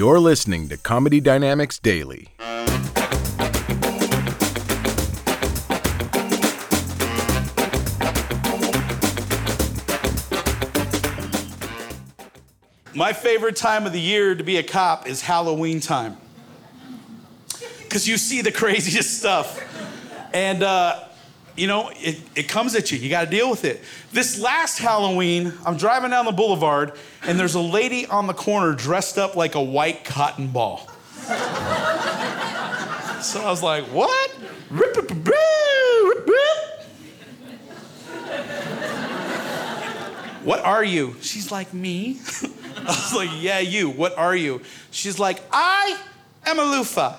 [0.00, 2.28] You're listening to Comedy Dynamics Daily.
[12.94, 16.16] My favorite time of the year to be a cop is Halloween time.
[17.82, 19.62] Because you see the craziest stuff.
[20.32, 21.09] And, uh,
[21.60, 22.98] you know, it, it comes at you.
[22.98, 23.82] You got to deal with it.
[24.12, 28.72] This last Halloween, I'm driving down the boulevard, and there's a lady on the corner
[28.72, 30.88] dressed up like a white cotton ball.
[31.28, 31.34] so
[33.42, 34.30] I was like, what?
[40.42, 41.16] What are you?
[41.20, 42.20] She's like, me?
[42.78, 43.90] I was like, yeah, you.
[43.90, 44.62] What are you?
[44.90, 46.00] She's like, I
[46.46, 47.16] am a loofah.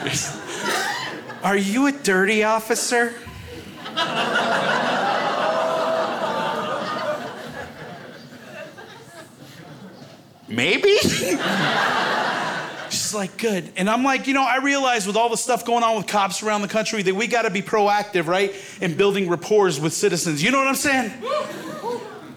[1.42, 3.14] Are you a dirty officer?
[10.48, 10.96] Maybe?
[12.88, 13.70] She's like, good.
[13.76, 16.42] And I'm like, you know, I realize with all the stuff going on with cops
[16.42, 18.54] around the country that we got to be proactive, right?
[18.80, 20.42] In building rapport with citizens.
[20.42, 21.12] You know what I'm saying?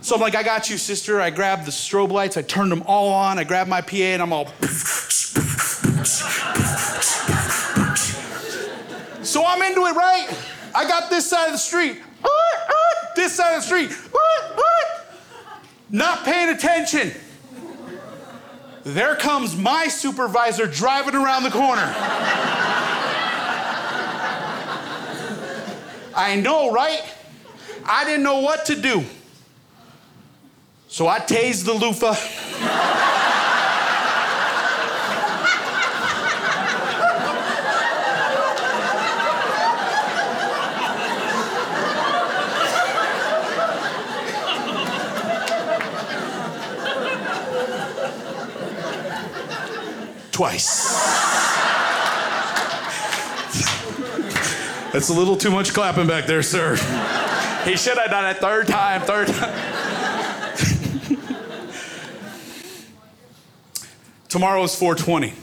[0.02, 1.22] So I'm like, I got you, sister.
[1.22, 4.22] I grabbed the strobe lights, I turned them all on, I grabbed my PA, and
[4.22, 4.52] I'm all.
[9.34, 10.30] So I'm into it, right?
[10.76, 12.00] I got this side of the street,
[13.16, 13.92] this side of the street,
[15.90, 17.12] not paying attention.
[18.84, 21.82] There comes my supervisor driving around the corner.
[26.16, 27.02] I know, right?
[27.88, 29.04] I didn't know what to do.
[30.90, 33.02] So I tased the loofah.
[50.34, 50.92] Twice.
[54.92, 56.76] That's a little too much clapping back there, sir.
[57.66, 59.54] He should have done it third time, third time.
[64.28, 65.34] Tomorrow is 420.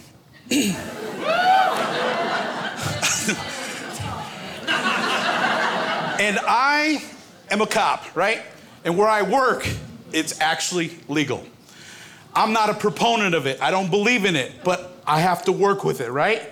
[6.21, 7.01] and I
[7.49, 8.43] am a cop, right?
[8.85, 9.69] And where I work,
[10.13, 11.47] it's actually legal.
[12.35, 13.61] I'm not a proponent of it.
[13.61, 16.43] I don't believe in it, but I have to work with it, right?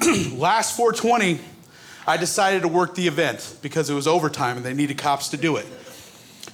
[0.32, 1.40] Last 420,
[2.06, 5.36] I decided to work the event because it was overtime and they needed cops to
[5.36, 5.66] do it.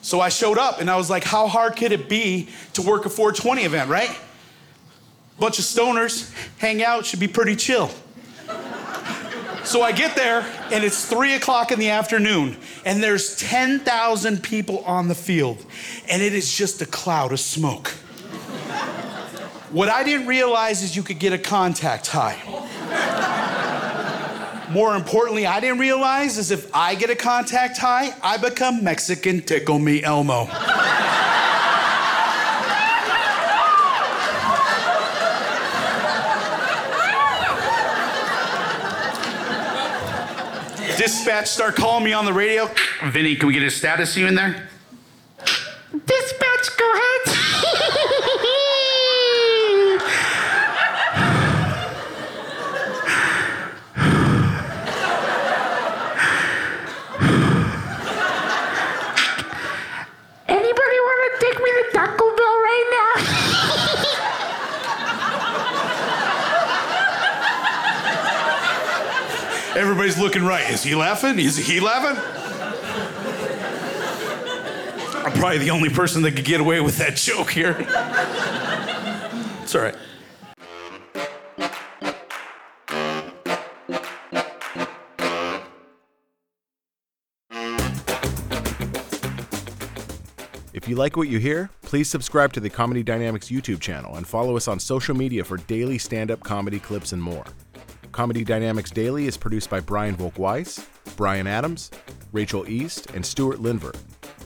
[0.02, 3.06] So I showed up and I was like, how hard could it be to work
[3.06, 4.16] a 420 event, right?
[5.38, 7.90] Bunch of stoners hang out, should be pretty chill.
[9.64, 14.80] So I get there and it's three o'clock in the afternoon and there's 10,000 people
[14.80, 15.64] on the field
[16.08, 17.92] and it is just a cloud of smoke.
[19.74, 22.38] What I didn't realize is you could get a contact high.
[24.70, 29.42] More importantly, I didn't realize is if I get a contact high, I become Mexican
[29.42, 30.44] Tickle Me Elmo.
[40.96, 42.70] Dispatch start calling me on the radio.
[43.06, 44.68] Vinnie, can we get a status you in there?
[46.06, 47.34] Dispatch, go ahead.
[60.46, 63.20] Anybody want to take me to Taco Bell right now?
[69.76, 70.70] Everybody's looking right.
[70.70, 71.38] Is he laughing?
[71.38, 72.16] Is he laughing?
[75.24, 77.76] I'm probably the only person that could get away with that joke here.
[79.62, 79.96] It's all right.
[90.72, 94.26] If you like what you hear, please subscribe to the Comedy Dynamics YouTube channel and
[94.26, 97.44] follow us on social media for daily stand up comedy clips and more.
[98.14, 101.90] Comedy Dynamics Daily is produced by Brian Volkweiss, Brian Adams,
[102.30, 103.92] Rachel East, and Stuart Linver.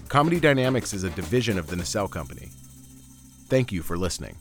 [0.09, 2.49] Comedy Dynamics is a division of the Nacelle Company.
[3.49, 4.37] Thank you for listening.